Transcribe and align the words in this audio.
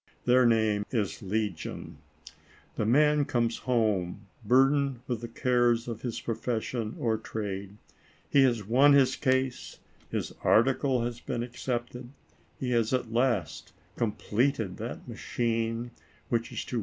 Their 0.25 0.47
name 0.47 0.83
is 0.89 1.21
legion. 1.21 1.99
The 2.73 2.87
man 2.87 3.23
comes 3.23 3.57
home 3.59 4.25
burdened 4.43 5.01
with 5.05 5.21
the 5.21 5.27
cares 5.27 5.87
of 5.87 6.01
his 6.01 6.19
profession 6.19 6.95
or 6.97 7.19
trade; 7.19 7.77
he 8.27 8.41
has 8.41 8.65
won 8.65 8.93
his 8.93 9.15
case, 9.15 9.77
his 10.09 10.33
article 10.43 11.03
has 11.03 11.19
been 11.19 11.43
accepted, 11.43 12.09
he 12.59 12.71
has 12.71 12.93
at 12.95 13.13
last 13.13 13.73
completed 13.95 14.77
that 14.77 15.07
machine 15.07 15.91
which 16.29 16.45
is 16.45 16.47
to 16.47 16.47
44 16.47 16.47
ALICE; 16.47 16.47
OR, 16.47 16.47
THE 16.47 16.47
WAGES 16.47 16.63
OF 16.63 16.69
SIN. 16.69 16.79